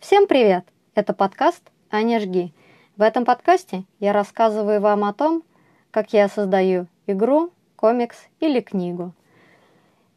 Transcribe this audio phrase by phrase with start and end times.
[0.00, 0.66] Всем привет!
[0.94, 2.52] Это подкаст «Аня жги».
[2.98, 5.42] В этом подкасте я рассказываю вам о том,
[5.90, 9.14] как я создаю игру, комикс или книгу.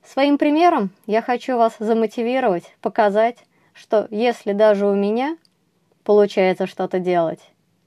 [0.03, 3.37] Своим примером я хочу вас замотивировать, показать,
[3.71, 5.37] что если даже у меня
[6.03, 7.39] получается что-то делать,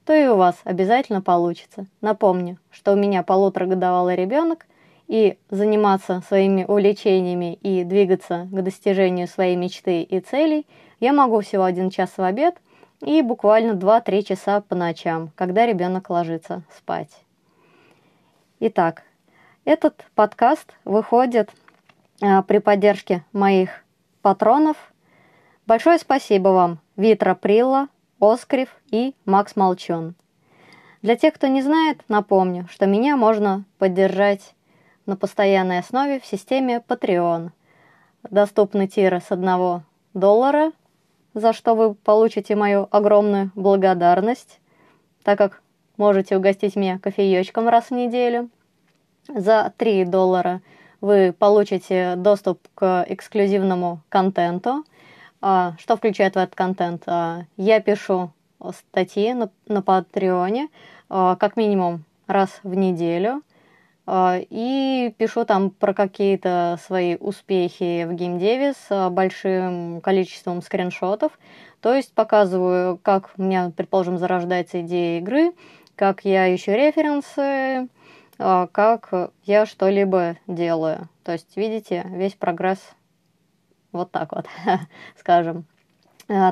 [0.03, 1.85] то и у вас обязательно получится.
[2.01, 4.65] Напомню, что у меня полуторагодовалый ребенок,
[5.07, 10.65] и заниматься своими увлечениями и двигаться к достижению своей мечты и целей
[10.99, 12.55] я могу всего один час в обед
[13.01, 17.11] и буквально 2-3 часа по ночам, когда ребенок ложится спать.
[18.59, 19.03] Итак,
[19.65, 21.51] этот подкаст выходит
[22.21, 23.83] а, при поддержке моих
[24.21, 24.77] патронов.
[25.67, 27.87] Большое спасибо вам, Витра Прилла,
[28.19, 30.15] Оскрив и Макс Молчун.
[31.03, 34.55] Для тех, кто не знает, напомню, что меня можно поддержать
[35.07, 37.49] на постоянной основе в системе Patreon.
[38.29, 39.83] Доступны тиры с 1
[40.13, 40.71] доллара,
[41.33, 44.59] за что вы получите мою огромную благодарность,
[45.23, 45.61] так как
[45.97, 48.49] можете угостить меня кофеечком раз в неделю.
[49.27, 50.61] За 3 доллара
[51.01, 54.83] вы получите доступ к эксклюзивному контенту.
[55.41, 57.03] А, что включает в этот контент?
[57.07, 58.31] А, я пишу
[58.89, 60.69] статьи на, на Патреоне
[61.09, 63.41] а, как минимум раз в неделю.
[64.09, 71.37] И пишу там про какие-то свои успехи в геймдеве с большим количеством скриншотов.
[71.81, 75.51] То есть показываю, как у меня, предположим, зарождается идея игры,
[75.97, 77.89] как я ищу референсы,
[78.37, 81.09] как я что-либо делаю.
[81.25, 82.79] То есть, видите, весь прогресс
[83.91, 84.45] вот так вот,
[85.19, 85.65] скажем.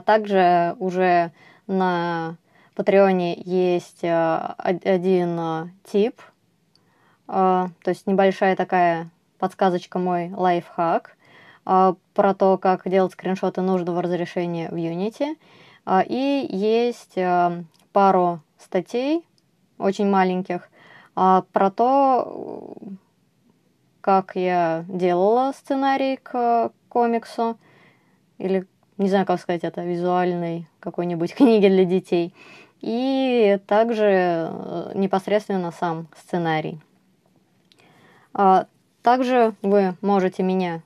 [0.06, 1.32] Также уже
[1.68, 2.36] на
[2.76, 6.35] Патреоне есть один тип– а,
[7.28, 9.10] то есть небольшая такая
[9.40, 11.18] подсказочка мой лайфхак
[11.66, 15.38] а, про то, как делать скриншоты нужного разрешения в Unity.
[15.86, 17.16] А, и есть
[17.92, 19.26] пару статей,
[19.78, 20.70] очень маленьких,
[21.14, 22.76] про то,
[24.02, 27.58] как я делала сценарий к комиксу,
[28.38, 32.34] или, не знаю, как сказать это, визуальной какой-нибудь книги для детей,
[32.82, 36.80] и также э, непосредственно сам сценарий.
[38.38, 38.68] А,
[39.02, 40.82] также вы можете меня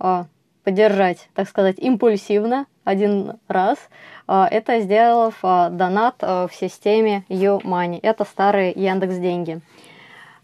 [0.00, 0.26] а,
[0.64, 3.78] поддержать, так сказать, импульсивно один раз.
[4.26, 8.00] А, это сделав донат в системе YouMoney.
[8.02, 9.60] Это старые Яндекс деньги.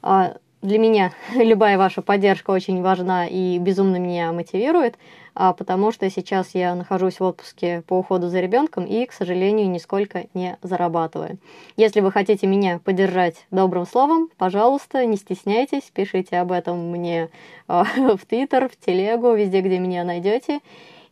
[0.02, 4.96] Для меня любая ваша поддержка очень важна и безумно меня мотивирует
[5.34, 10.26] потому что сейчас я нахожусь в отпуске по уходу за ребенком и, к сожалению, нисколько
[10.32, 11.38] не зарабатываю.
[11.76, 17.30] Если вы хотите меня поддержать добрым словом, пожалуйста, не стесняйтесь, пишите об этом мне
[17.66, 17.84] а,
[18.16, 20.60] в Твиттер, в Телегу, везде, где меня найдете.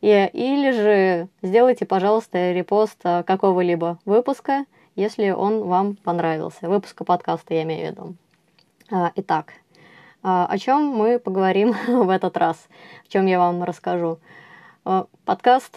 [0.01, 4.67] И, или же сделайте, пожалуйста, репост а, какого-либо выпуска,
[4.97, 6.69] если он вам понравился.
[6.69, 8.15] Выпуска подкаста я имею в виду.
[8.91, 9.62] А, итак, а,
[10.23, 12.69] о чем мы поговорим в этот раз,
[13.05, 14.21] в чем я вам расскажу.
[14.85, 15.77] А, подкаст,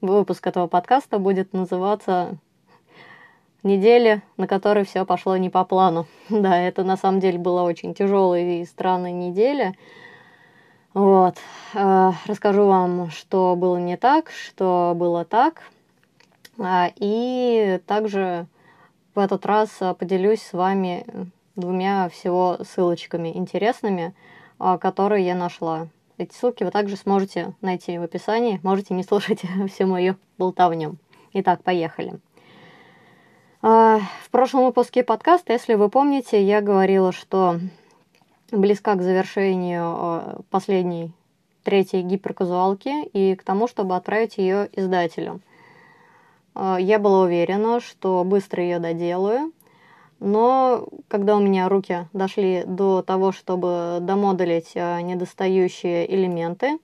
[0.00, 2.36] выпуск этого подкаста будет называться
[3.62, 6.06] недели, на которой все пошло не по плану.
[6.28, 9.74] Да, это на самом деле была очень тяжелая и странная неделя.
[10.92, 11.36] Вот.
[11.74, 15.62] А, расскажу вам, что было не так, что было так.
[16.96, 18.46] И также
[19.14, 24.14] в этот раз поделюсь с вами двумя всего ссылочками интересными,
[24.58, 25.88] а, которые я нашла.
[26.18, 28.60] Эти ссылки вы также сможете найти в описании.
[28.62, 30.96] Можете не слушать всю мою болтовню.
[31.32, 32.14] Итак, поехали.
[33.62, 37.58] А, в прошлом выпуске подкаста, если вы помните, я говорила, что
[38.52, 41.12] близка к завершению а, последней
[41.64, 45.40] третьей гиперказуалки и к тому, чтобы отправить ее издателю.
[46.54, 49.52] Я была уверена, что быстро ее доделаю,
[50.20, 56.78] но когда у меня руки дошли до того, чтобы домоделить э, недостающие элементы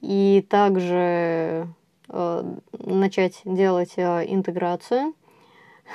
[0.00, 1.68] и также
[2.08, 5.14] э, начать делать э, интеграцию,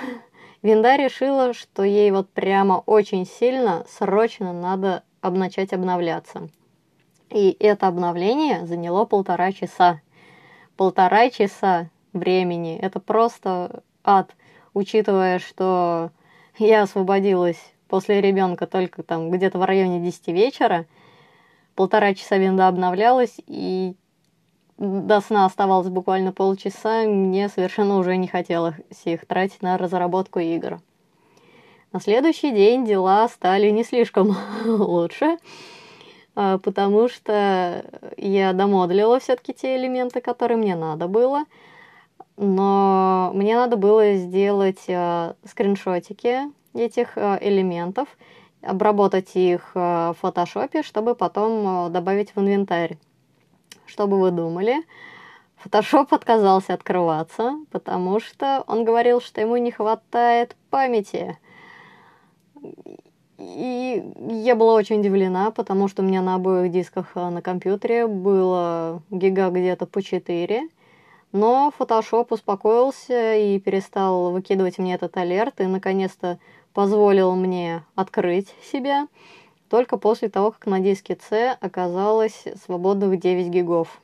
[0.64, 6.50] Винда решила, что ей вот прямо очень сильно, срочно надо начать обновляться.
[7.30, 10.02] И это обновление заняло полтора часа.
[10.78, 12.78] Полтора часа времени.
[12.78, 14.36] Это просто ад,
[14.74, 16.12] учитывая, что
[16.58, 20.86] я освободилась после ребенка только там где-то в районе 10 вечера.
[21.76, 23.96] Полтора часа винда обновлялась, и
[24.78, 27.04] до сна оставалось буквально полчаса.
[27.04, 30.80] Мне совершенно уже не хотелось их тратить на разработку игр.
[31.92, 34.36] На следующий день дела стали не слишком
[34.66, 35.38] лучше.
[36.36, 37.86] а, потому что
[38.18, 41.46] я домодлила все-таки те элементы, которые мне надо было.
[42.38, 46.42] Но мне надо было сделать а, скриншотики
[46.74, 48.08] этих а, элементов,
[48.62, 52.98] обработать их в фотошопе, чтобы потом добавить в инвентарь.
[53.86, 54.84] Что бы вы думали?
[55.64, 61.38] Photoshop отказался открываться, потому что он говорил, что ему не хватает памяти.
[63.38, 68.08] И я была очень удивлена, потому что у меня на обоих дисках э, на компьютере
[68.08, 70.70] было гига где-то по 4.
[71.34, 76.38] Но Photoshop успокоился и перестал выкидывать мне этот алерт и наконец-то
[76.74, 79.08] позволил мне открыть себя
[79.68, 84.00] только после того, как на диске C оказалось свободных 9 гигов.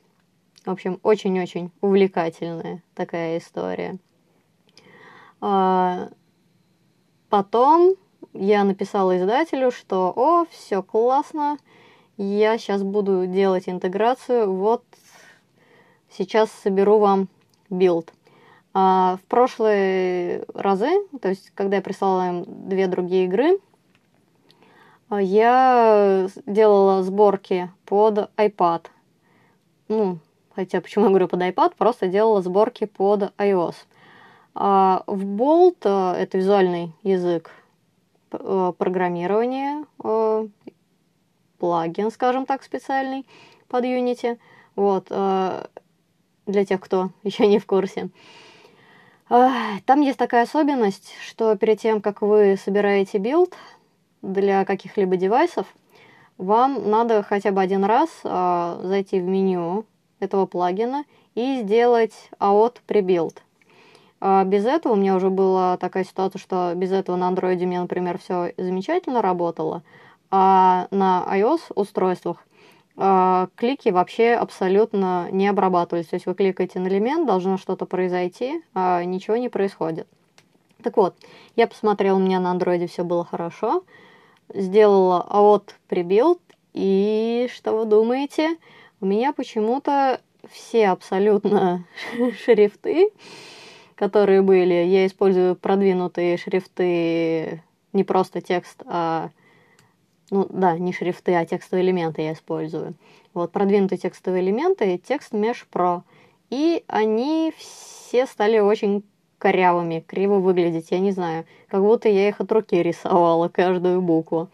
[0.65, 3.99] В общем, очень-очень увлекательная такая история.
[5.39, 6.09] А,
[7.29, 7.93] потом
[8.33, 11.59] я написала издателю, что «О, все классно,
[12.17, 14.83] я сейчас буду делать интеграцию, вот
[16.11, 17.27] сейчас соберу вам
[17.69, 18.13] билд».
[18.73, 20.89] А в прошлые разы,
[21.21, 23.59] то есть когда я прислала им две другие игры,
[25.09, 28.85] я делала сборки под iPad.
[29.87, 30.19] Ну,
[30.55, 33.75] хотя почему я говорю под iPad, просто делала сборки под iOS.
[34.53, 37.51] А в Bolt, э, это визуальный язык,
[38.31, 39.85] Э, программирования,
[41.57, 43.25] плагин, скажем так, специальный
[43.67, 44.37] под Unity.
[44.75, 45.07] Вот,
[46.51, 48.09] для тех, кто еще не в курсе.
[49.27, 53.53] Там есть такая особенность, что перед тем, как вы собираете билд
[54.23, 55.67] для каких-либо девайсов,
[56.39, 59.85] вам надо хотя бы один раз зайти в меню
[60.19, 61.03] этого плагина
[61.35, 63.37] и сделать AOT pre-build.
[64.21, 67.67] А без этого у меня уже была такая ситуация, что без этого на андроиде у
[67.69, 69.83] меня, например, все замечательно работало,
[70.31, 72.48] а на iOS устройствах а,
[73.55, 76.07] клики вообще абсолютно не обрабатывались.
[76.07, 80.07] То есть вы кликаете на элемент, должно что-то произойти, а ничего не происходит.
[80.83, 81.15] Так вот,
[81.55, 83.83] я посмотрела, у меня на андроиде все было хорошо,
[84.53, 86.39] сделала от прибилд,
[86.73, 88.57] и что вы думаете?
[89.01, 91.85] У меня почему-то все абсолютно
[92.45, 93.11] шрифты
[93.99, 94.73] которые были.
[94.73, 97.61] Я использую продвинутые шрифты,
[97.91, 99.29] не просто текст, а...
[100.31, 102.93] Ну да, не шрифты, а текстовые элементы я использую.
[103.33, 106.01] Вот, продвинутые текстовые элементы, текст Mesh Pro.
[106.49, 109.03] И они все стали очень
[109.37, 110.91] корявыми, криво выглядеть.
[110.91, 114.49] Я не знаю, как будто я их от руки рисовала, каждую букву.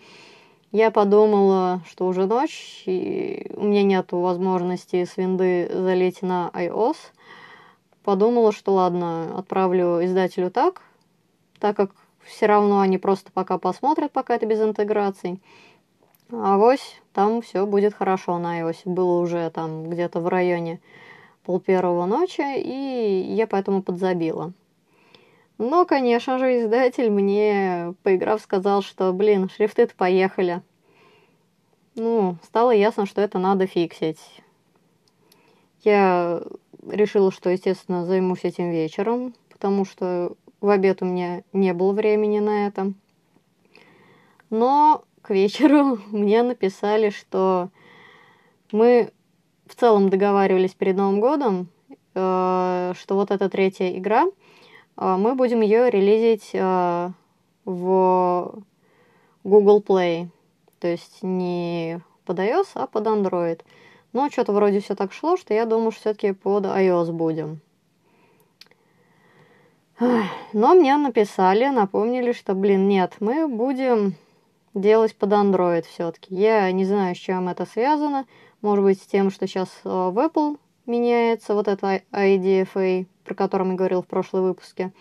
[0.72, 6.98] Я подумала, что уже ночь, и у меня нет возможности с винды залить на iOS–
[8.06, 10.84] подумала, что ладно, отправлю издателю так,
[11.60, 11.92] так как
[12.26, 15.40] все равно они просто пока посмотрят, пока это без интеграций.
[16.32, 18.80] А вось там все будет хорошо на iOS.
[18.86, 20.80] Было уже там где-то в районе
[21.44, 24.54] пол первого ночи, и я поэтому подзабила.
[25.58, 30.62] Но, конечно же, издатель мне, поиграв, сказал, что, блин, шрифты-то поехали.
[31.96, 34.20] Ну, стало ясно, что это надо фиксить.
[35.84, 36.42] Я
[36.90, 40.36] решила, что, естественно, займусь этим вечером, потому что
[40.66, 42.92] в обед у меня не было времени на это.
[44.50, 47.70] Но к вечеру мне написали, что
[48.72, 49.12] мы
[49.68, 51.68] в целом договаривались перед Новым годом,
[52.16, 57.10] э, что вот эта третья игра, э, мы будем ее релизить э,
[57.66, 58.64] в
[59.44, 60.30] Google Play.
[60.80, 63.62] То есть не под iOS, а под Android.
[64.14, 67.62] Но что-то вроде все так шло, что я думаю, что все-таки под iOS будем.
[70.00, 74.16] Но мне написали, напомнили, что, блин, нет, мы будем
[74.74, 76.36] делать под Android все-таки.
[76.36, 78.26] Я не знаю, с чем это связано.
[78.62, 83.68] Может быть, с тем, что сейчас э, в Apple меняется вот это IDFA, про который
[83.68, 84.92] я говорил в прошлом выпуске.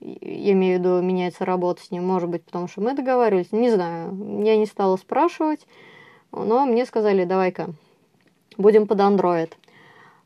[0.00, 2.04] Я имею в виду, меняется работа с ним.
[2.04, 3.52] Может быть, потому что мы договаривались.
[3.52, 4.42] Не знаю.
[4.44, 5.66] Я не стала спрашивать.
[6.32, 7.70] Но мне сказали, давай-ка,
[8.58, 9.52] будем под Android.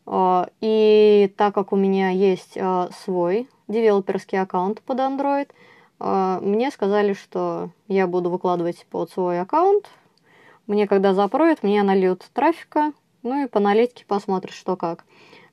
[0.07, 5.49] А, и так как у меня есть а, свой девелоперский аккаунт под Android,
[5.99, 9.89] а, мне сказали, что я буду выкладывать под свой аккаунт.
[10.67, 15.05] Мне когда запроют, мне нальют трафика, ну и по аналитике посмотрят, что как.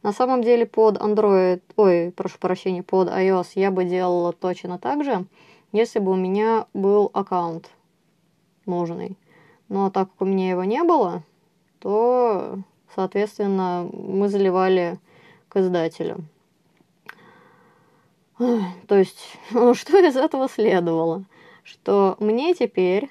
[0.03, 5.03] На самом деле под Android, ой, прошу прощения, под iOS я бы делала точно так
[5.03, 5.25] же,
[5.71, 7.69] если бы у меня был аккаунт
[8.65, 9.17] нужный.
[9.69, 11.23] Но так как у меня его не было,
[11.79, 12.59] то,
[12.95, 14.97] соответственно, мы заливали
[15.49, 16.23] к издателю.
[18.37, 21.25] То есть, ну, что из этого следовало?
[21.63, 23.09] Что мне теперь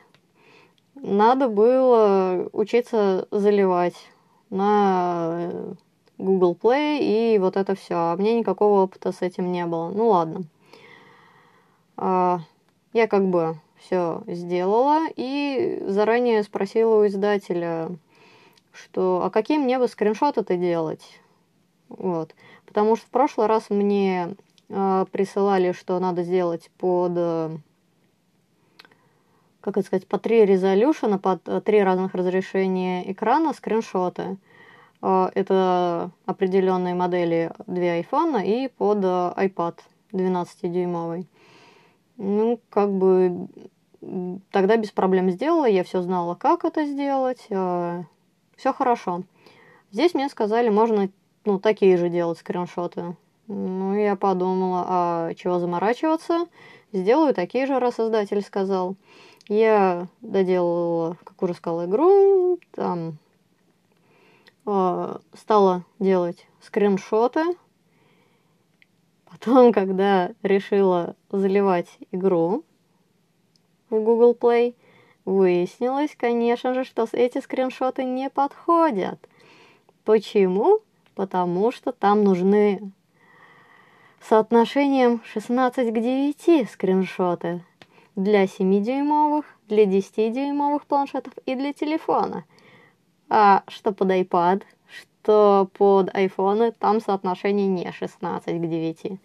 [0.95, 3.97] надо было учиться заливать
[4.51, 5.51] на
[6.19, 7.95] Google Play и вот это все.
[7.95, 9.91] А мне никакого опыта с этим не было.
[9.91, 10.45] Ну ладно.
[11.97, 12.41] А,
[12.93, 17.91] я как бы все сделала и заранее спросила у издателя,
[18.73, 21.21] что а какие мне бы скриншоты-то делать?
[21.89, 22.35] Вот.
[22.65, 24.35] Потому что в прошлый раз мне э,
[24.69, 27.57] присылали, что надо сделать под, э,
[29.61, 34.39] как это сказать, по три резолюшена, под э, три разных разрешения экрана скриншоты.
[35.03, 39.79] Э, это определенные модели две айфона и под э, iPad
[40.13, 41.27] 12-дюймовый.
[42.17, 43.49] Ну, как бы
[44.51, 48.03] тогда без проблем сделала, я все знала, как это сделать, э,
[48.57, 49.23] все хорошо.
[49.91, 51.11] Здесь мне сказали, можно
[51.45, 53.17] ну, такие же делать скриншоты.
[53.49, 56.47] Ну, я подумала, а чего заморачиваться?
[56.93, 58.97] Сделаю такие же, раз издатель сказал.
[59.49, 63.19] Я доделала, как уже сказала, игру, там
[64.67, 67.45] э, стала делать скриншоты.
[69.31, 72.65] Потом, когда решила заливать игру
[73.91, 74.75] в Google Play,
[75.25, 79.29] выяснилось, конечно же, что эти скриншоты не подходят.
[80.05, 80.81] Почему?
[81.17, 82.93] потому что там нужны
[84.21, 87.65] соотношением 16 к 9 скриншоты
[88.17, 92.45] для 7-дюймовых, для 10-дюймовых планшетов и для телефона.
[93.29, 99.21] А что под iPad, что под iPhone, там соотношение не 16 к 9.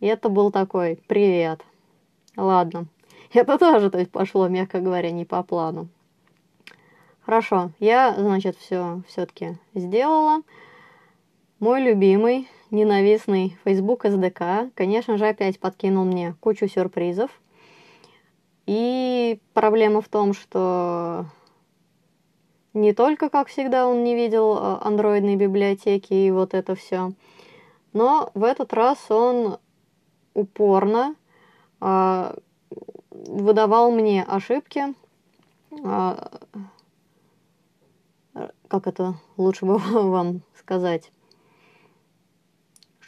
[0.00, 1.64] И это был такой «Привет».
[2.36, 2.86] Ладно.
[3.32, 5.88] Это тоже, то есть, пошло, мягко говоря, не по плану.
[7.22, 10.42] Хорошо, я, значит, все все-таки сделала.
[11.58, 17.30] Мой любимый, ненавистный Facebook SDK, конечно же, опять подкинул мне кучу сюрпризов.
[18.66, 21.26] И проблема в том, что
[22.72, 27.12] не только, как всегда, он не видел э, андроидной библиотеки и вот это все,
[27.92, 29.58] но в этот раз он
[30.32, 31.14] упорно
[31.80, 32.34] э,
[33.10, 34.94] выдавал мне ошибки.
[35.70, 36.28] Э,
[38.66, 39.78] как это лучше бы
[40.10, 41.12] вам сказать?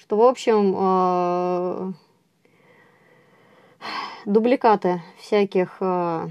[0.06, 1.92] Что, в общем, э,
[4.24, 6.28] дубликаты всяких э,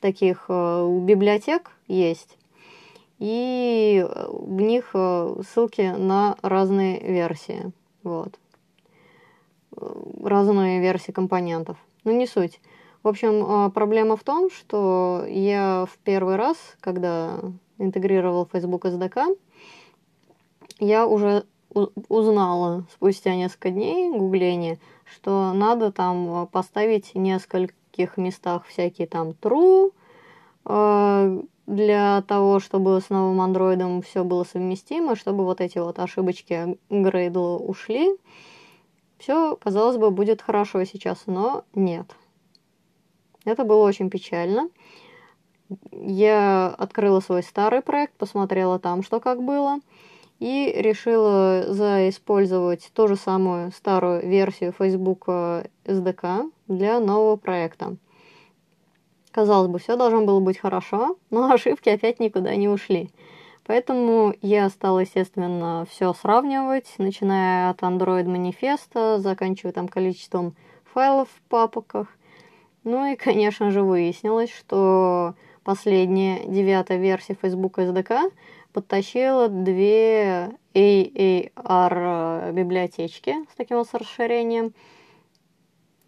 [0.00, 2.36] таких э, библиотек есть,
[3.18, 7.72] и в них ссылки на разные версии,
[8.02, 8.38] вот,
[10.22, 11.78] разные версии компонентов.
[12.04, 12.60] Ну, не суть.
[13.02, 17.38] В общем, проблема в том, что я в первый раз, когда
[17.78, 19.38] интегрировал Facebook SDK,
[20.78, 21.44] я уже
[21.74, 29.30] узнала спустя несколько дней гугления, что надо там э, поставить в нескольких местах всякие там
[29.30, 29.92] true,
[30.64, 36.76] э, для того, чтобы с новым андроидом все было совместимо, чтобы вот эти вот ошибочки
[36.90, 38.16] Грейдла ушли.
[39.18, 42.16] Все, казалось бы, будет хорошо сейчас, но нет.
[43.44, 44.68] Это было очень печально.
[45.92, 49.78] Я открыла свой старый проект, посмотрела там, что как было–
[50.42, 55.28] и решила заиспользовать ту же самую старую версию Facebook
[55.84, 57.94] SDK для нового проекта.
[59.30, 63.10] Казалось бы, все должно было быть хорошо, но ошибки опять никуда не ушли.
[63.64, 70.56] Поэтому я стала, естественно, все сравнивать, начиная от Android манифеста, заканчивая там количеством
[70.92, 72.08] файлов в папках.
[72.82, 78.32] Ну и, конечно же, выяснилось, что последняя девятая версия Facebook SDK
[78.72, 84.74] подтащила две AAR библиотечки с таким вот расширением.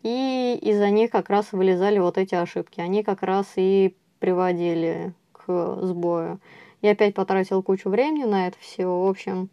[0.03, 2.81] И из-за них как раз вылезали вот эти ошибки.
[2.81, 6.41] Они как раз и приводили к сбою.
[6.83, 8.87] Я опять потратил кучу времени на это все.
[8.87, 9.49] В общем,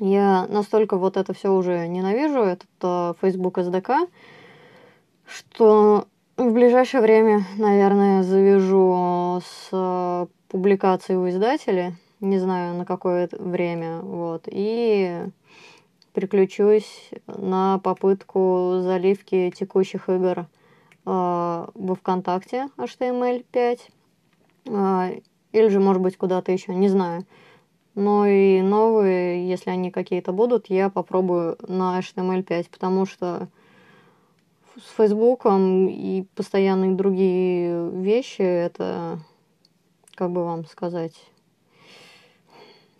[0.00, 4.08] я настолько вот это все уже ненавижу, этот uh, Facebook SDK,
[5.26, 13.26] что в ближайшее время, наверное, завяжу с uh, публикации у издателя, не знаю на какое
[13.32, 15.24] время, вот, и
[16.12, 20.44] переключусь на попытку заливки текущих игр э,
[21.06, 23.78] во ВКонтакте HTML5,
[24.66, 25.20] э,
[25.52, 27.24] или же, может быть, куда-то еще, не знаю.
[27.94, 33.48] Но и новые, если они какие-то будут, я попробую на HTML5, потому что
[34.76, 39.18] с Фейсбуком и постоянные другие вещи это
[40.22, 41.14] как бы вам сказать.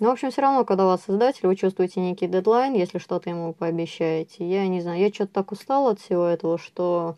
[0.01, 3.31] Ну, в общем, все равно, когда у вас создатель, вы чувствуете некий дедлайн, если что-то
[3.31, 4.45] ему пообещаете.
[4.45, 7.15] Я не знаю, я что-то так устала от всего этого, что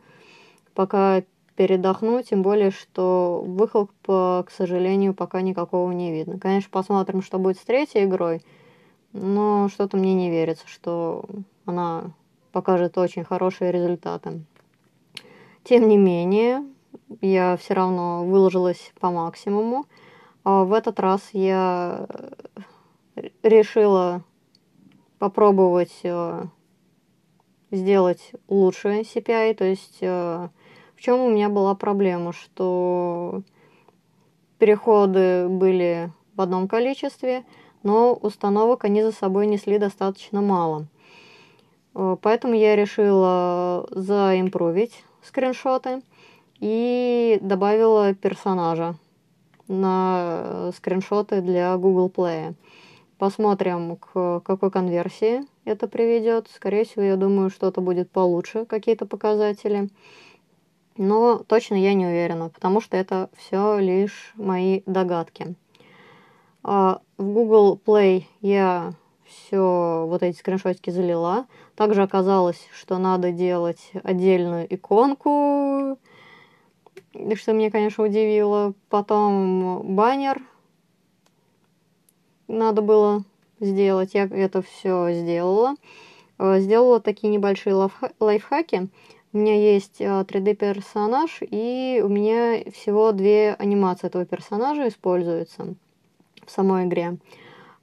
[0.75, 1.23] пока
[1.57, 6.39] передохну, тем более, что выхлопа, к сожалению, пока никакого не видно.
[6.39, 8.43] Конечно, посмотрим, что будет с третьей игрой,
[9.15, 11.25] но что-то мне не верится, что
[11.65, 12.11] она
[12.53, 14.43] покажет очень хорошие результаты.
[15.63, 16.63] Тем не менее,
[17.21, 19.87] я все равно выложилась по максимуму.
[20.45, 22.07] А в этот раз я
[23.43, 24.23] решила
[25.19, 26.45] попробовать э,
[27.71, 30.49] сделать лучше CPI, то есть э,
[30.95, 33.43] в чем у меня была проблема, что
[34.59, 37.45] переходы были в одном количестве,
[37.83, 40.87] но установок они за собой несли достаточно мало.
[41.95, 46.03] Э, поэтому я решила заимпровить скриншоты
[46.65, 48.95] и добавила персонажа
[49.69, 52.55] на скриншоты для Google Play.
[53.19, 56.49] Посмотрим, к какой конверсии это приведет.
[56.51, 59.91] Скорее всего, я думаю, что-то будет получше, какие-то показатели.
[60.97, 65.57] Но точно я не уверена, потому что это все лишь мои догадки.
[66.63, 68.95] А, в Google Play я
[69.27, 71.45] все вот эти скриншотики залила.
[71.77, 75.99] Также оказалось, что надо делать отдельную иконку,
[77.35, 78.75] что меня, конечно, удивило.
[78.89, 80.43] Потом баннер
[82.49, 83.25] надо было
[83.61, 84.15] сделать.
[84.15, 85.77] Я это все сделала.
[86.39, 87.75] Э, сделала такие небольшие
[88.21, 88.89] лайфхаки.
[89.33, 95.75] У меня есть 3D-персонаж, э, и у меня всего две анимации этого персонажа используются
[96.45, 97.19] в самой игре.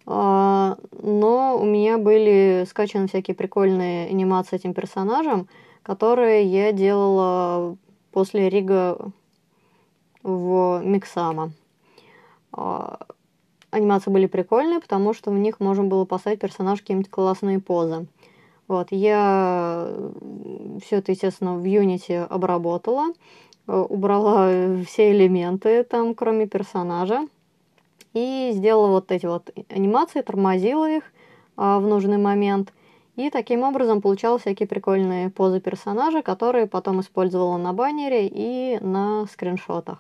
[0.06, 5.48] А, но у меня были скачаны всякие прикольные анимации этим персонажем,
[5.84, 7.78] которые я делала
[8.12, 9.12] после Рига
[10.24, 11.52] в Миксама.
[12.52, 13.00] А,
[13.72, 18.08] анимации были прикольные, потому что в них можно было поставить персонаж какие-нибудь классные позы.
[18.68, 19.90] Вот, я
[20.82, 23.08] все это, естественно, в Unity обработала,
[23.68, 24.50] э, убрала
[24.88, 27.28] все элементы там, кроме персонажа,
[28.14, 31.04] и сделала вот эти вот анимации, тормозила их
[31.56, 32.74] а, в нужный момент,
[33.16, 39.26] и таким образом получала всякие прикольные позы персонажа, которые потом использовала на баннере и на
[39.32, 40.00] скриншотах.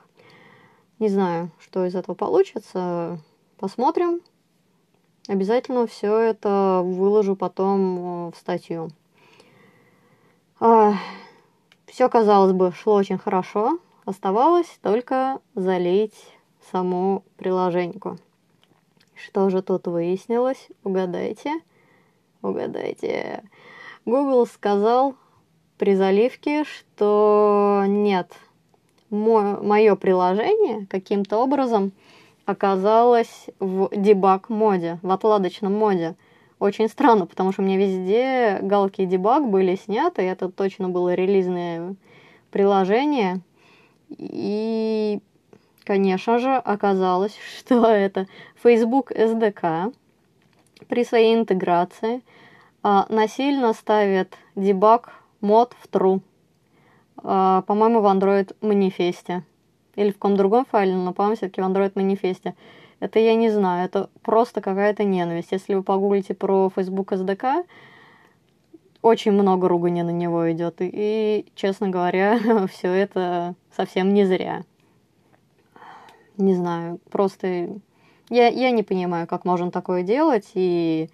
[1.01, 3.17] Не знаю, что из этого получится,
[3.57, 4.21] посмотрим.
[5.27, 8.91] Обязательно все это выложу потом э, в статью.
[10.59, 10.93] А,
[11.87, 13.79] все, казалось бы, шло очень хорошо.
[14.05, 16.13] Оставалось только залить
[16.71, 18.19] саму приложеньку.
[19.15, 20.67] Что же тут выяснилось?
[20.83, 21.61] Угадайте.
[22.43, 23.43] Угадайте.
[24.05, 25.15] Google сказал
[25.79, 28.31] при заливке, что нет,
[29.11, 31.91] мое приложение каким-то образом
[32.45, 36.15] оказалось в дебаг моде, в отладочном моде.
[36.59, 41.95] Очень странно, потому что у меня везде галки дебаг были сняты, это точно было релизное
[42.51, 43.41] приложение.
[44.17, 45.19] И,
[45.83, 48.27] конечно же, оказалось, что это
[48.61, 49.93] Facebook SDK
[50.87, 52.21] при своей интеграции
[52.83, 56.21] а, насильно ставит дебаг мод в true.
[57.17, 59.43] А, по-моему, в Android манифесте
[59.95, 62.55] или в каком другом файле, но, по-моему, все-таки в Android манифесте.
[62.99, 65.51] Это я не знаю, это просто какая-то ненависть.
[65.51, 67.65] Если вы погуглите про Facebook SDK,
[69.01, 70.81] очень много ругани на него идет.
[70.81, 74.63] И, и честно говоря, все это совсем не зря.
[76.37, 77.69] Не знаю, просто
[78.29, 81.09] я, я не понимаю, как можно такое делать и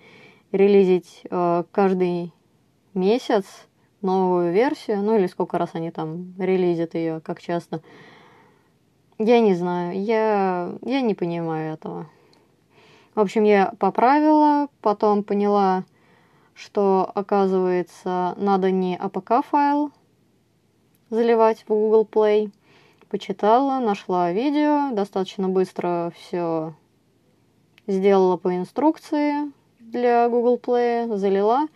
[0.51, 2.31] релизить э, каждый
[2.93, 3.45] месяц
[4.01, 7.81] новую версию, ну или сколько раз они там релизят ее, как часто.
[9.17, 12.07] Я не знаю, я, я не понимаю этого.
[13.15, 15.86] В общем, я поправила, потом поняла,
[16.53, 19.91] что, оказывается, надо не APK-файл
[21.10, 22.51] заливать в Google Play.
[23.10, 26.75] Почитала, нашла видео, достаточно быстро все
[27.88, 31.67] сделала по инструкции для Google Play, залила.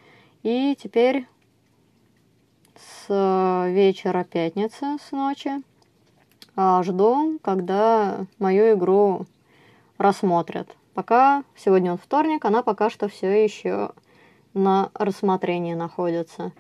[0.43, 1.25] И теперь
[3.15, 5.61] вечера пятницы, с ночи,
[6.55, 9.25] а, жду, когда мою игру
[9.97, 10.75] рассмотрят.
[10.93, 13.91] Пока сегодня он вторник, она пока что все еще
[14.53, 16.51] на рассмотрении находится.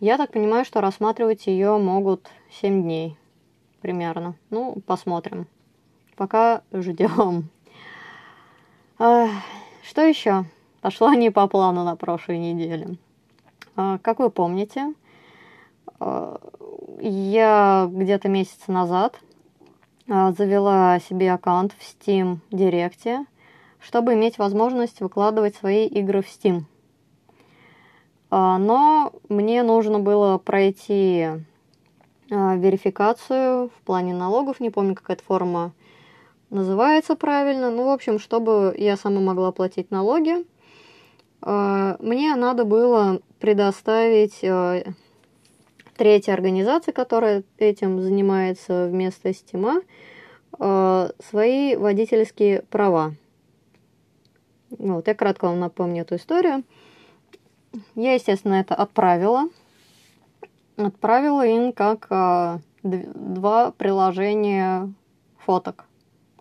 [0.00, 2.28] Я так понимаю, что рассматривать ее могут
[2.60, 3.16] 7 дней
[3.80, 4.34] примерно.
[4.50, 5.46] Ну, посмотрим.
[6.16, 7.48] Пока ждем.
[8.98, 9.28] А,
[9.82, 10.44] что еще?
[10.80, 12.96] Пошло не по плану на прошлой неделе.
[13.76, 14.94] А, как вы помните,
[17.00, 19.20] я где-то месяц назад
[20.08, 23.24] а, завела себе аккаунт в Steam Директе,
[23.80, 26.62] чтобы иметь возможность выкладывать свои игры в Steam.
[28.30, 31.28] А, но мне нужно было пройти
[32.30, 35.72] верификацию в плане налогов, не помню, какая это форма
[36.48, 37.70] называется правильно.
[37.70, 40.46] Ну, в общем, чтобы я сама могла платить налоги,
[41.42, 44.42] мне надо было предоставить
[45.96, 49.82] третьей организации, которая этим занимается вместо Стима,
[50.58, 53.14] свои водительские права.
[54.70, 56.62] Вот, я кратко вам напомню эту историю.
[57.94, 59.48] Я, естественно, это отправила.
[60.76, 64.92] Отправила им как а, два приложения
[65.38, 65.86] фоток.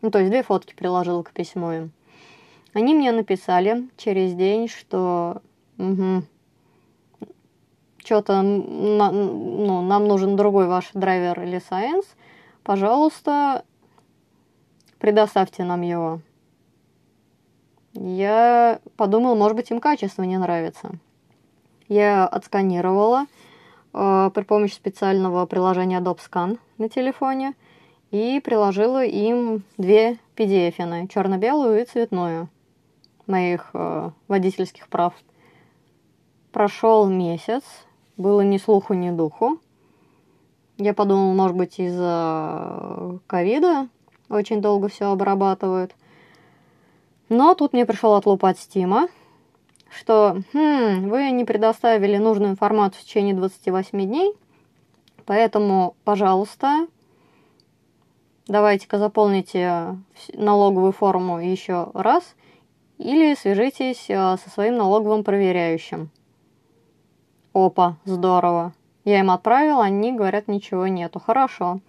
[0.01, 1.91] Ну, то есть две фотки приложила к письму им.
[2.73, 5.41] Они мне написали через день, что
[5.77, 6.23] угу,
[8.05, 12.05] что-то ну, нам нужен другой ваш драйвер или сайенс.
[12.63, 13.63] Пожалуйста,
[14.99, 16.21] предоставьте нам его.
[17.93, 20.91] Я подумала, может быть, им качество не нравится.
[21.87, 23.25] Я отсканировала
[23.93, 27.53] э, при помощи специального приложения Adobe Scan на телефоне
[28.09, 32.49] и приложила им две PDF, черно-белую и цветную,
[33.27, 35.13] моих э, водительских прав.
[36.51, 37.63] Прошел месяц,
[38.17, 39.59] было ни слуху, ни духу.
[40.77, 43.87] Я подумала, может быть, из-за ковида
[44.29, 45.95] очень долго все обрабатывают.
[47.29, 49.07] Но тут мне пришел отлуп от Стима,
[49.89, 54.33] что хм, вы не предоставили нужную информацию в течение 28 дней,
[55.25, 56.87] поэтому, пожалуйста,
[58.47, 59.97] давайте-ка заполните
[60.33, 62.35] налоговую форму еще раз
[62.97, 66.09] или свяжитесь а, со своим налоговым проверяющим.
[67.53, 68.73] Опа, здорово.
[69.05, 71.19] Я им отправила, они говорят, ничего нету.
[71.19, 71.79] Хорошо.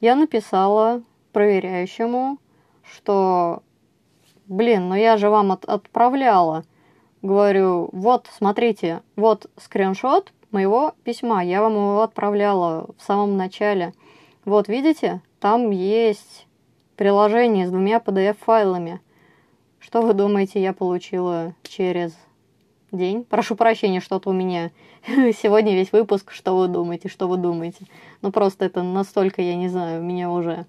[0.00, 2.38] Я написала проверяющему,
[2.82, 3.62] что,
[4.46, 6.64] блин, ну я же вам от отправляла
[7.24, 13.94] говорю, вот, смотрите, вот скриншот моего письма, я вам его отправляла в самом начале.
[14.44, 16.46] Вот, видите, там есть
[16.96, 19.00] приложение с двумя PDF-файлами.
[19.78, 22.14] Что вы думаете, я получила через
[22.96, 23.24] день?
[23.24, 24.70] Прошу прощения, что-то у меня
[25.06, 27.86] сегодня весь выпуск, что вы думаете, что вы думаете.
[28.22, 30.66] Ну, просто это настолько, я не знаю, у меня уже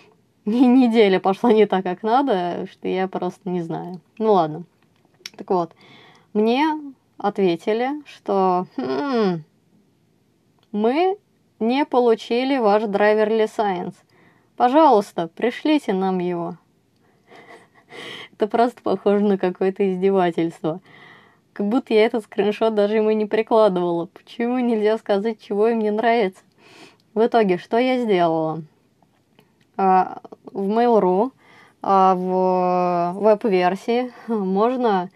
[0.44, 4.00] неделя пошла не так, как надо, что я просто не знаю.
[4.18, 4.64] Ну, ладно.
[5.36, 5.72] Так вот,
[6.32, 6.66] мне
[7.16, 9.42] ответили, что хм,
[10.72, 11.16] мы
[11.60, 13.94] не получили ваш драйвер license.
[14.56, 16.58] Пожалуйста, пришлите нам его.
[18.32, 20.80] Это просто похоже на какое-то издевательство.
[21.54, 24.06] Как будто я этот скриншот даже ему не прикладывала.
[24.06, 26.42] Почему нельзя сказать, чего им не нравится?
[27.14, 28.62] В итоге, что я сделала?
[29.76, 31.30] А, в Mail.ru,
[31.80, 35.10] а, в веб-версии можно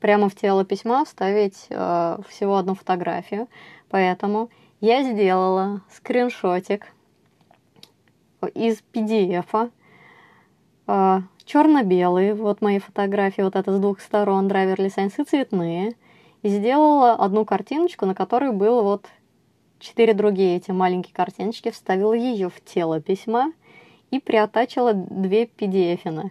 [0.00, 3.46] прямо в тело письма вставить э, всего одну фотографию.
[3.88, 4.48] Поэтому
[4.80, 6.86] я сделала скриншотик
[8.54, 9.68] из PDF, э,
[11.44, 15.94] черно-белый, вот мои фотографии, вот это с двух сторон, драйвер и цветные,
[16.42, 19.06] и сделала одну картиночку, на которой было вот
[19.78, 23.52] четыре другие эти маленькие картиночки, вставила ее в тело письма
[24.10, 26.02] и приотачила две PDF.
[26.04, 26.30] -ины.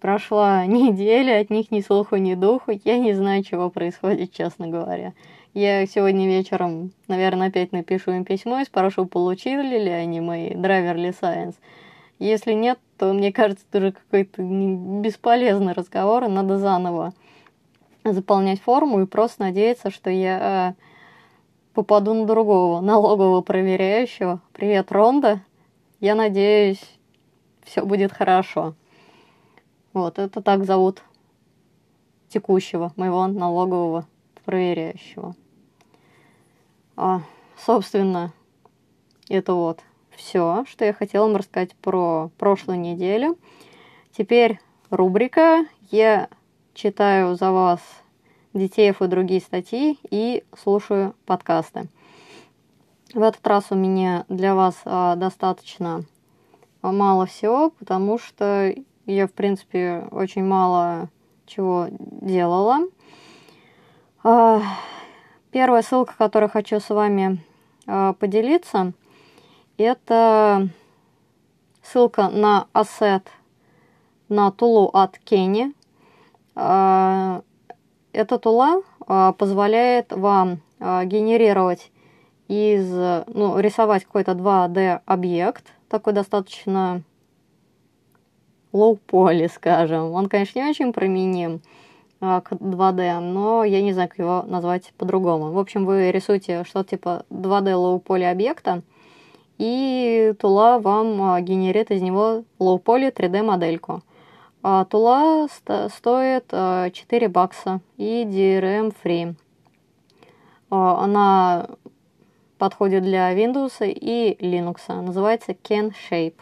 [0.00, 2.72] Прошла неделя, от них ни слуху, ни духу.
[2.84, 5.12] Я не знаю, чего происходит, честно говоря.
[5.54, 10.96] Я сегодня вечером, наверное, опять напишу им письмо и спрошу, получили ли они мои драйвер
[10.96, 11.56] Science.
[12.18, 17.12] Если нет, то мне кажется, это уже какой-то бесполезный разговор, и надо заново
[18.04, 20.82] заполнять форму и просто надеяться, что я э,
[21.74, 24.40] попаду на другого налогового проверяющего.
[24.52, 25.42] Привет, Ронда.
[26.00, 26.82] Я надеюсь,
[27.62, 28.74] все будет хорошо.
[29.92, 31.02] Вот, это так зовут
[32.28, 34.06] текущего моего налогового
[34.44, 35.34] проверяющего.
[36.96, 37.22] А,
[37.56, 38.32] собственно,
[39.28, 39.80] это вот
[40.18, 43.38] все, что я хотела вам рассказать про прошлую неделю.
[44.16, 46.28] Теперь рубрика «Я
[46.74, 47.80] читаю за вас
[48.52, 51.88] детеев и другие статьи и слушаю подкасты».
[53.14, 56.02] В этот раз у меня для вас а, достаточно
[56.82, 58.74] мало всего, потому что
[59.06, 61.08] я, в принципе, очень мало
[61.46, 62.80] чего делала.
[64.24, 64.60] А,
[65.52, 67.38] первая ссылка, которую хочу с вами
[67.86, 68.92] а, поделиться,
[69.78, 70.68] это
[71.82, 73.28] ссылка на ассет
[74.28, 75.72] на тулу от Кенни.
[76.54, 77.42] А,
[78.12, 78.82] эта тула
[79.38, 81.90] позволяет вам генерировать
[82.46, 82.92] из,
[83.26, 87.02] ну, рисовать какой-то 2D объект, такой достаточно
[88.72, 90.12] лоу-поли, скажем.
[90.12, 91.62] Он, конечно, не очень применим
[92.20, 95.52] к 2D, но я не знаю, как его назвать по-другому.
[95.52, 98.82] В общем, вы рисуете что-то типа 2D low-poly объекта,
[99.58, 104.02] и Тула вам генерит из него low-poly 3D модельку.
[104.62, 109.34] А Тула ст- стоит 4 бакса и DRM free.
[110.70, 111.68] Она
[112.58, 114.92] подходит для Windows и Linux.
[115.02, 116.34] Называется Can Shape.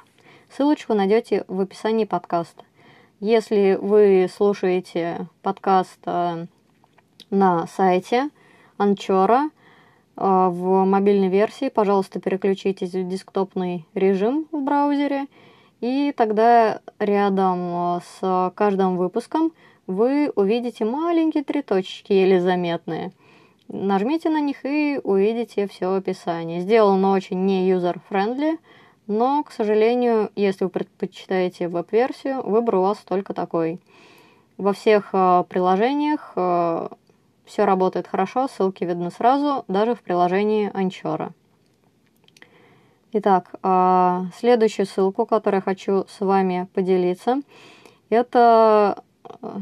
[0.50, 2.64] Ссылочку найдете в описании подкаста.
[3.20, 5.98] Если вы слушаете подкаст
[7.31, 8.31] на сайте
[8.79, 9.50] Анчора
[10.16, 15.26] в мобильной версии, пожалуйста, переключитесь в десктопный режим в браузере,
[15.81, 19.52] и тогда рядом э, с каждым выпуском
[19.87, 23.12] вы увидите маленькие три точки, еле заметные.
[23.68, 26.61] Нажмите на них и увидите все описание.
[26.61, 28.59] Сделано очень не user-friendly,
[29.07, 33.79] но, к сожалению, если вы предпочитаете веб-версию, выбор у вас только такой.
[34.57, 36.33] Во всех э, приложениях
[37.46, 41.32] все работает хорошо, ссылки видны сразу, даже в приложении Анчора.
[43.12, 47.40] Итак, э, следующую ссылку, которую я хочу с вами поделиться,
[48.11, 49.59] это э,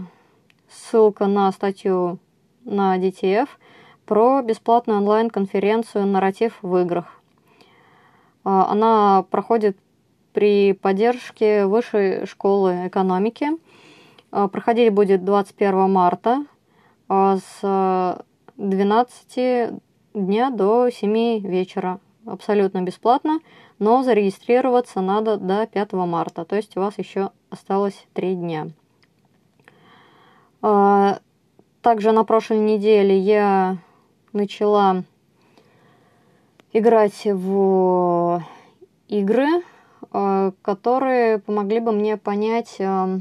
[0.69, 2.19] ссылка на статью
[2.65, 3.49] на DTF
[4.07, 7.21] про бесплатную онлайн-конференцию «Нарратив в играх».
[8.45, 9.77] А, она проходит
[10.33, 13.49] при поддержке Высшей школы экономики.
[14.31, 16.45] А, проходить будет 21 марта а,
[17.09, 18.25] с
[18.57, 19.81] 12
[20.15, 22.01] дня до 7 вечера.
[22.27, 23.41] Абсолютно бесплатно,
[23.79, 28.69] но зарегистрироваться надо до 5 марта, то есть у вас еще осталось 3 дня.
[31.85, 33.77] Также на прошлой неделе я
[34.33, 35.05] начала
[36.73, 38.43] играть в
[39.09, 39.63] игры,
[40.13, 43.21] э, которые помогли бы мне понять, э,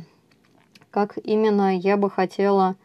[0.92, 2.83] как именно я бы хотела э,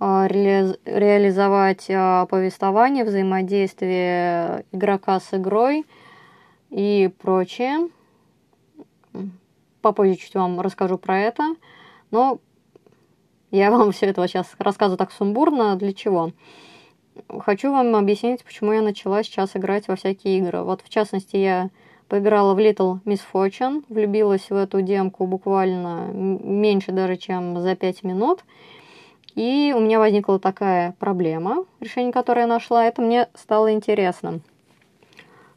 [0.00, 5.84] реализовать повествование, взаимодействие игрока с игрой
[6.70, 7.88] и прочее.
[9.82, 11.56] Попозже чуть вам расскажу про это.
[12.10, 12.38] Но
[13.50, 15.76] я вам все это сейчас рассказываю так сумбурно.
[15.76, 16.32] Для чего?
[17.40, 20.62] хочу вам объяснить, почему я начала сейчас играть во всякие игры.
[20.62, 21.70] Вот, в частности, я
[22.08, 28.02] поиграла в Little Miss Fortune, влюбилась в эту демку буквально меньше даже, чем за 5
[28.04, 28.44] минут.
[29.38, 32.84] И у меня возникла такая проблема, решение которой я нашла.
[32.86, 34.40] Это мне стало интересно,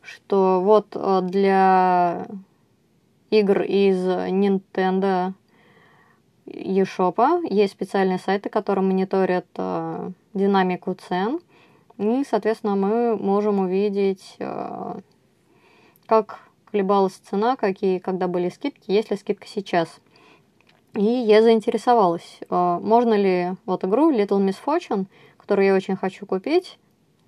[0.01, 2.27] что вот э, для
[3.31, 5.33] игр из Nintendo
[6.45, 11.39] eShop есть специальные сайты, которые мониторят э, динамику цен–
[12.01, 14.99] и, соответственно, мы можем увидеть, э,
[16.07, 16.39] как
[16.71, 19.99] колебалась цена, какие, когда были скидки, есть ли скидка сейчас.
[20.93, 25.05] И я заинтересовалась, э, можно ли вот игру Little Miss Fortune,
[25.37, 26.77] которую я очень хочу купить,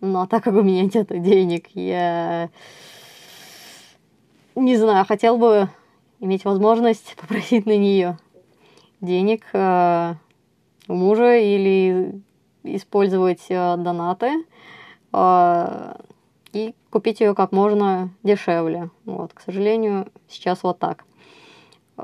[0.02, 2.50] но так как у меня нет денег, я
[4.56, 5.70] не знаю, хотел бы
[6.20, 8.18] иметь возможность попросить на нее
[9.00, 10.16] денег э,
[10.90, 12.22] у мужа или
[12.64, 14.46] использовать донаты
[15.12, 15.98] а,
[16.54, 18.90] и купить ее как можно дешевле.
[19.06, 21.06] Вот, к сожалению, сейчас вот так.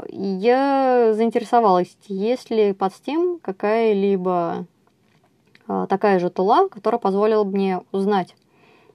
[0.09, 4.65] Я заинтересовалась, есть ли под Steam какая-либо
[5.67, 8.35] а, такая же тула, которая позволила мне узнать,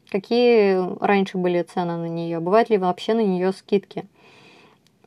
[0.09, 4.07] какие раньше были цены на нее, бывают ли вообще на нее скидки.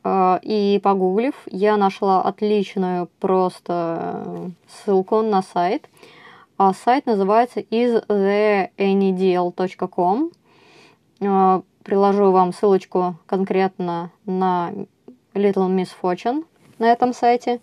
[0.04, 5.88] А, и погуглив, я нашла отличную просто ссылку на сайт–
[6.58, 10.32] а сайт называется istheanydl.com.
[11.20, 14.72] А, приложу вам ссылочку конкретно на
[15.38, 16.44] Little Miss Fortune
[16.78, 17.60] на этом сайте.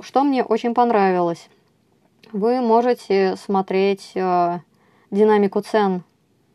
[0.00, 1.48] Что мне очень понравилось.
[2.32, 4.58] Вы можете смотреть э,
[5.10, 6.02] динамику цен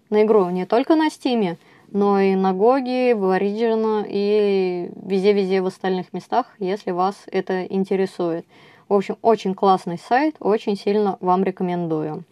[0.09, 1.57] на игру не только на Steam,
[1.91, 8.45] но и на Гоги, в Origin и везде-везде в остальных местах, если вас это интересует.
[8.87, 12.23] В общем, очень классный сайт, очень сильно вам рекомендую.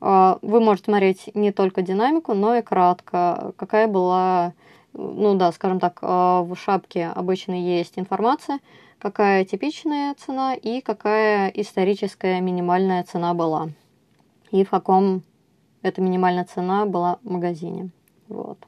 [0.00, 4.52] А, вы можете смотреть не только динамику, но и кратко, какая была,
[4.94, 8.60] ну да, скажем так, а, в шапке обычно есть информация,
[8.98, 13.70] какая типичная цена и какая историческая минимальная цена была.
[14.50, 15.22] И в каком
[15.82, 17.90] эта минимальная цена была в магазине.
[18.28, 18.58] Вот.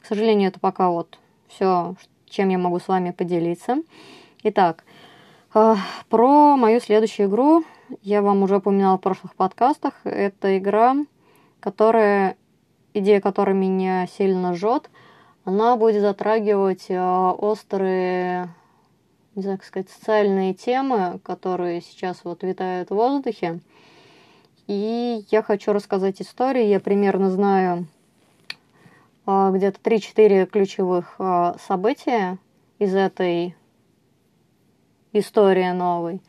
[0.00, 1.94] К сожалению, это пока вот все,
[2.26, 3.82] чем я могу с вами поделиться.
[4.42, 4.84] Итак,
[5.52, 7.64] про мою следующую игру
[8.00, 9.94] я вам уже упоминала в прошлых подкастах.
[10.04, 10.96] Это игра,
[11.60, 12.36] которая,
[12.94, 14.90] идея которой меня сильно жжет.
[15.44, 18.54] Она будет затрагивать э, острые
[19.34, 23.60] не знаю, как сказать, социальные темы, которые сейчас вот витают в воздухе.
[24.66, 26.68] И я хочу рассказать историю.
[26.68, 27.86] Я примерно знаю
[29.24, 32.38] а, где-то 3-4 ключевых а, события
[32.78, 33.56] из этой
[35.12, 36.20] истории новой.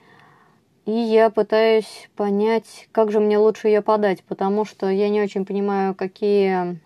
[0.86, 5.46] И я пытаюсь понять, как же мне лучше ее подать, потому что я не очень
[5.46, 6.80] понимаю, какие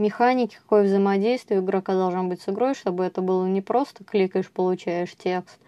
[0.00, 5.14] механики, какое взаимодействие игрока должно быть с игрой, чтобы это было не просто кликаешь, получаешь
[5.14, 5.58] текст,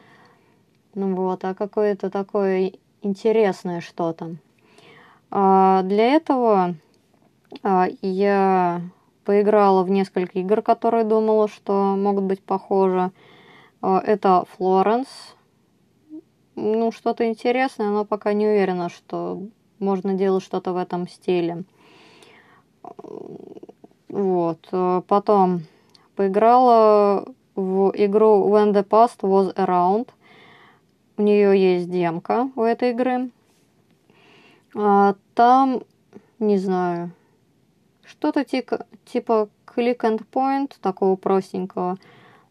[0.95, 4.37] ну вот, а какое-то такое интересное что-то.
[5.31, 6.75] А для этого
[7.62, 8.83] а, я
[9.25, 13.11] поиграла в несколько игр, которые думала, что могут быть похожи.
[13.81, 15.09] А, это Флоренс.
[16.55, 19.42] Ну, что-то интересное, но пока не уверена, что
[19.79, 21.64] можно делать что-то в этом стиле.
[24.12, 24.68] Вот.
[24.70, 25.62] А, потом
[26.14, 27.25] поиграла
[27.57, 30.11] в игру When the Past Was Around.
[31.16, 33.31] У нее есть демка у этой игры.
[34.75, 35.83] А, там,
[36.38, 37.11] не знаю,
[38.05, 41.96] что-то типа, типа click and point, такого простенького.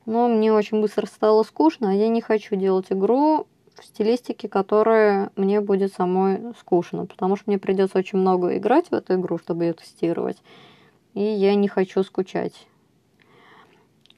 [0.08, 3.46] Но мне очень быстро стало скучно, а я не хочу делать игру
[3.76, 8.94] в стилистике, которая мне будет самой скучно, потому что мне придется очень много играть в
[8.94, 10.38] эту игру, чтобы ее тестировать,
[11.14, 12.68] и я не хочу скучать.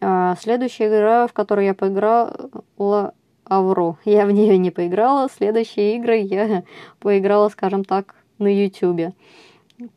[0.02, 3.14] А следующая игра, в которой я поиграла,
[3.46, 3.98] Авру.
[4.06, 5.30] Я в нее не поиграла.
[5.30, 6.64] Следующие игры я
[7.00, 9.14] поиграла, скажем так, на YouTube.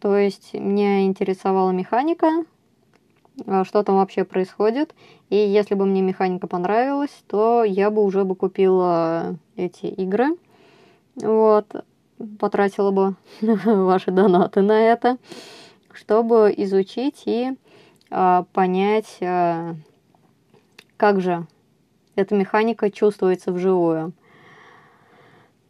[0.00, 2.44] То есть меня интересовала механика,
[3.46, 4.94] а, что там вообще происходит.
[5.30, 10.36] И если бы мне механика понравилась, то я бы уже бы купила эти игры.
[11.16, 11.84] Вот.
[12.40, 15.18] Потратила бы ваши донаты на это,
[15.96, 17.56] чтобы изучить и
[18.10, 19.74] а, понять, а,
[20.96, 21.46] как же
[22.14, 24.12] эта механика чувствуется вживую.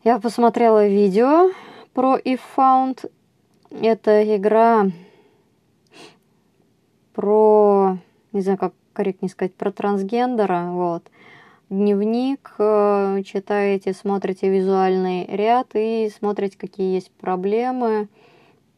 [0.04, 1.50] Я посмотрела видео
[1.92, 3.10] про If Found.
[3.70, 4.86] Это игра
[7.12, 7.98] про,
[8.32, 11.10] не знаю, как корректнее сказать, про трансгендера, вот.
[11.68, 18.08] Дневник, э, читаете, смотрите визуальный ряд и смотрите, какие есть проблемы.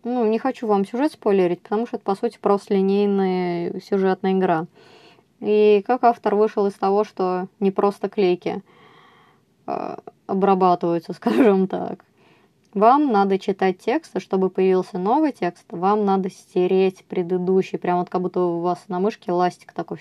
[0.05, 4.67] Ну, не хочу вам сюжет спойлерить, потому что это, по сути, просто линейная сюжетная игра.
[5.41, 8.63] И как автор вышел из того, что не просто клейки
[9.67, 12.05] э, обрабатываются, скажем так.
[12.75, 18.21] Вам надо читать тексты, чтобы появился новый текст, вам надо стереть предыдущий, прям вот как
[18.21, 19.99] будто у вас на мышке ластик такой.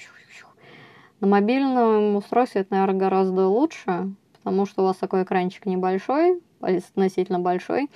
[1.22, 7.40] На мобильном устройстве это, наверное, гораздо лучше, потому что у вас такой экранчик небольшой, относительно
[7.40, 7.90] большой,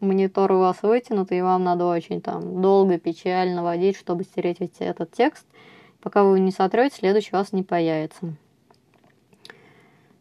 [0.00, 5.12] монитор у вас вытянутый, и вам надо очень там долго, печально водить, чтобы стереть этот
[5.12, 5.46] текст–
[6.00, 8.34] Пока вы не сотрете, следующий у вас не появится.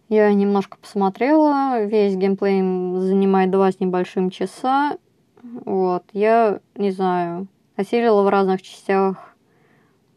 [0.09, 2.59] Я немножко посмотрела, весь геймплей
[2.99, 4.97] занимает два с небольшим часа.
[5.41, 9.35] Вот, я, не знаю, осилила в разных частях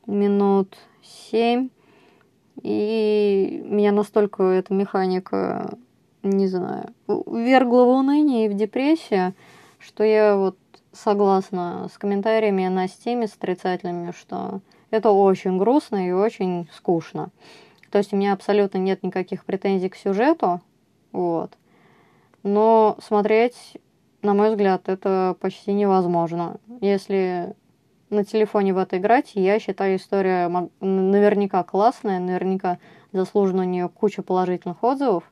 [0.07, 1.69] минут семь.
[2.63, 5.79] И меня настолько эта механика,
[6.23, 9.35] не знаю, вергла в уныние и в депрессию,
[9.79, 10.57] что я вот
[10.93, 17.31] согласна с комментариями на стиме с отрицательными, что это очень грустно и очень скучно.
[17.91, 20.61] То есть у меня абсолютно нет никаких претензий к сюжету,
[21.13, 21.53] вот.
[22.43, 23.79] Но смотреть,
[24.23, 26.57] на мой взгляд, это почти невозможно.
[26.81, 27.55] Если
[28.11, 30.49] на телефоне в это играть, я считаю история
[30.81, 32.79] наверняка классная, наверняка
[33.13, 35.32] заслужена у нее куча положительных отзывов,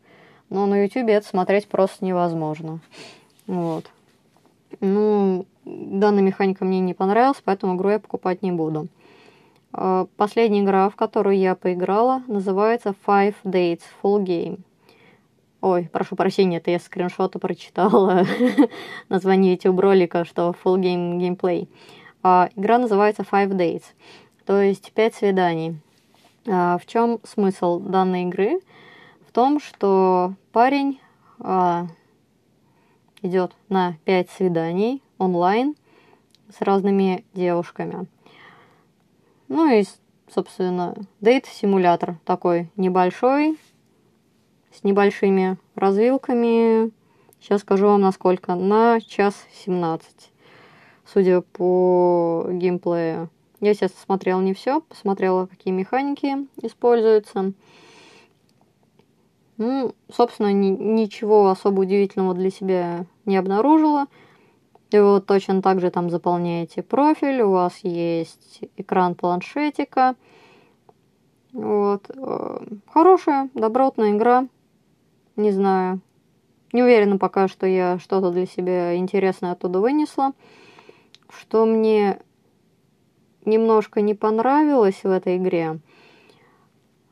[0.50, 2.80] но на YouTube это смотреть просто невозможно.
[3.46, 3.86] Вот.
[4.80, 8.88] Ну, данная механика мне не понравилась, поэтому игру я покупать не буду.
[9.72, 14.60] Э, последняя игра, в которую я поиграла, называется Five Dates Full Game.
[15.60, 18.24] Ой, прошу прощения, это я скриншоты прочитала
[19.08, 21.68] название YouTube ролика, что Full Game Gameplay.
[22.22, 23.84] А, игра называется Five Dates,
[24.46, 25.76] то есть пять свиданий.
[26.48, 28.60] А, в чем смысл данной игры?
[29.30, 30.98] В том, что парень
[31.38, 31.86] а,
[33.22, 35.76] идет на пять свиданий онлайн
[36.48, 38.08] с разными девушками.
[39.46, 39.84] Ну и,
[40.34, 43.56] собственно, дейт-симулятор такой небольшой,
[44.72, 46.90] с небольшими развилками.
[47.40, 48.56] Сейчас скажу вам, насколько.
[48.56, 50.32] На час 17,
[51.06, 53.30] судя по геймплею.
[53.60, 57.52] Я, естественно, смотрела не все, посмотрела, какие механики используются.
[59.60, 64.06] Ну, собственно, ни, ничего особо удивительного для себя не обнаружила.
[64.90, 70.16] И вот точно так же там заполняете профиль, у вас есть экран планшетика,
[71.52, 72.08] Вот.
[72.08, 74.48] Э, хорошая, добротная игра.
[75.36, 76.00] Не знаю.
[76.72, 80.32] Не уверена пока, что я что-то для себя интересное оттуда вынесла.
[81.28, 82.18] Что мне
[83.44, 85.80] немножко не понравилось в этой игре,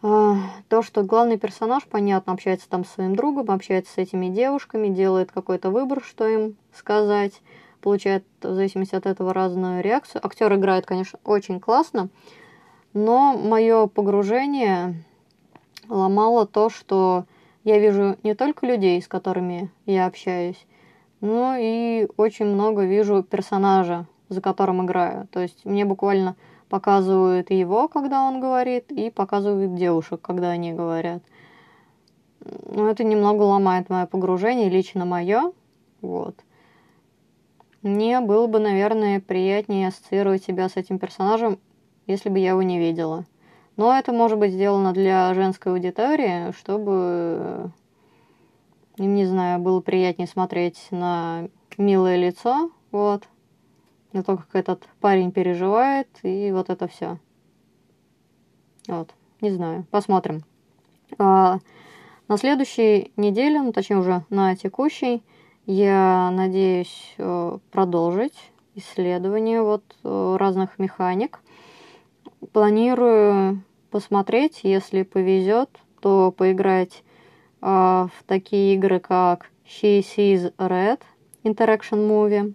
[0.01, 5.32] то, что главный персонаж, понятно, общается там с своим другом, общается с этими девушками, делает
[5.32, 7.42] какой-то выбор, что им сказать,
[7.80, 10.24] получает в зависимости от этого разную реакцию.
[10.24, 12.09] Актер играет, конечно, очень классно,
[12.92, 15.05] но мое погружение
[15.88, 17.24] ломало то, что
[17.64, 20.66] я вижу не только людей, с которыми я общаюсь,
[21.20, 25.26] но и очень много вижу персонажа, за которым играю.
[25.32, 26.36] То есть мне буквально
[26.68, 31.22] показывают его, когда он говорит, и показывают девушек, когда они говорят.
[32.40, 35.52] Но это немного ломает мое погружение, лично мое.
[36.00, 36.36] Вот.
[37.82, 41.58] Мне было бы, наверное, приятнее ассоциировать себя с этим персонажем,
[42.06, 43.24] если бы я его не видела.
[43.76, 47.70] Но это может быть сделано для женской аудитории, чтобы
[48.98, 53.24] не знаю, было приятнее смотреть на милое лицо, вот,
[54.12, 57.18] на то, как этот парень переживает, и вот это все.
[58.86, 60.44] Вот, не знаю, посмотрим.
[61.18, 61.59] А,
[62.28, 65.22] на следующей неделе, ну, точнее уже на текущей,
[65.66, 71.40] я надеюсь э, продолжить исследование вот э, разных механик.
[72.52, 75.68] Планирую посмотреть, если повезет,
[76.00, 77.02] то поиграть
[77.61, 81.00] э, в такие игры, как She Sees Red,
[81.44, 82.54] Interaction Movie,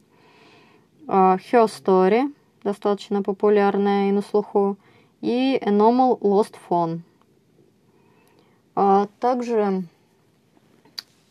[1.08, 2.34] Her Story,
[2.64, 4.78] достаточно популярная и на слуху,
[5.22, 7.02] и Anomal Lost Phone.
[8.76, 9.84] Uh, также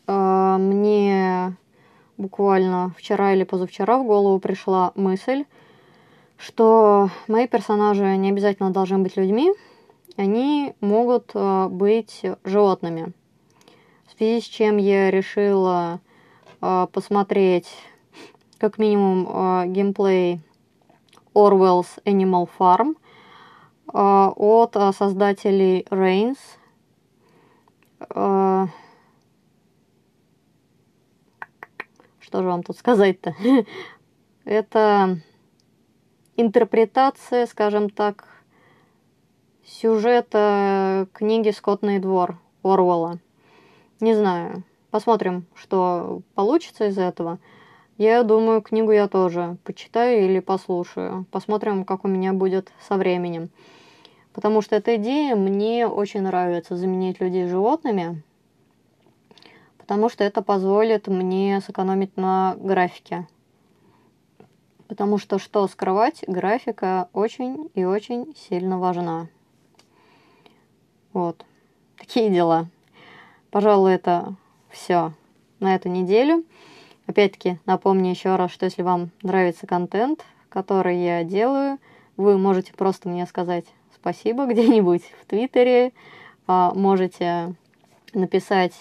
[0.07, 1.55] uh, мне
[2.17, 5.45] буквально вчера или позавчера в голову пришла мысль,
[6.37, 9.51] что мои персонажи не обязательно должны быть людьми,
[10.15, 13.13] они могут быть животными.
[14.07, 15.99] В связи с чем я решила
[16.59, 17.67] посмотреть
[18.63, 20.39] как минимум э, геймплей
[21.35, 22.95] Orwell's Animal Farm
[23.93, 26.37] э, от э, создателей Reigns.
[32.21, 33.35] Что же вам тут сказать-то?
[34.45, 35.19] Это
[36.37, 38.29] интерпретация, скажем так,
[39.65, 43.19] сюжета книги «Скотный двор» Орвелла.
[43.99, 44.63] Не знаю.
[44.89, 47.39] Посмотрим, что получится из этого.
[47.97, 51.25] Я думаю, книгу я тоже почитаю или послушаю.
[51.29, 53.49] Посмотрим, как у меня будет со временем.
[54.33, 58.23] Потому что эта идея мне очень нравится, заменить людей животными.
[59.77, 63.27] Потому что это позволит мне сэкономить на графике.
[64.87, 69.27] Потому что что скрывать, графика очень и очень сильно важна.
[71.13, 71.45] Вот.
[71.97, 72.67] Такие дела.
[73.51, 74.33] Пожалуй, это
[74.71, 75.13] все
[75.59, 76.43] на эту неделю.
[77.05, 81.79] Опять-таки, напомню еще раз, что если вам нравится контент, который я делаю,
[82.15, 85.91] вы можете просто мне сказать спасибо где-нибудь в Твиттере,
[86.47, 87.55] а, можете
[88.13, 88.73] написать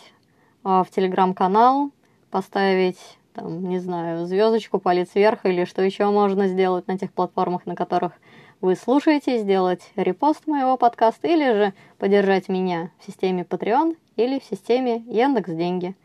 [0.64, 1.90] а, в Телеграм-канал,
[2.30, 2.98] поставить,
[3.34, 7.74] там, не знаю, звездочку, палец вверх или что еще можно сделать на тех платформах, на
[7.74, 8.12] которых
[8.60, 14.44] вы слушаете, сделать репост моего подкаста или же поддержать меня в системе Patreon или в
[14.44, 15.96] системе Яндекс Деньги.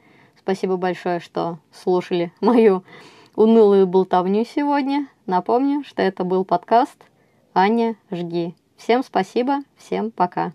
[0.47, 2.85] Спасибо большое, что слушали мою
[3.35, 5.09] унылую болтовню сегодня.
[5.25, 6.95] Напомню, что это был подкаст
[7.53, 8.55] «Аня, жги».
[8.77, 10.53] Всем спасибо, всем пока.